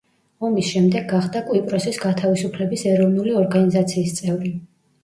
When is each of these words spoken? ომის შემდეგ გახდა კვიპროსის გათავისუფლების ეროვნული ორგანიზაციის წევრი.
ომის 0.47 0.69
შემდეგ 0.75 1.05
გახდა 1.11 1.43
კვიპროსის 1.51 2.01
გათავისუფლების 2.07 2.87
ეროვნული 2.95 3.39
ორგანიზაციის 3.45 4.19
წევრი. 4.23 4.59